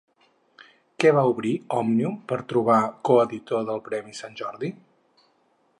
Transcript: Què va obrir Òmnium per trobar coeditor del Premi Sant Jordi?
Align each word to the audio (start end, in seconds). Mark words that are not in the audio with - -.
Què 1.03 1.11
va 1.17 1.25
obrir 1.33 1.51
Òmnium 1.81 2.15
per 2.31 2.39
trobar 2.53 2.79
coeditor 3.11 3.69
del 3.69 3.83
Premi 3.91 4.17
Sant 4.23 4.39
Jordi? 4.43 4.73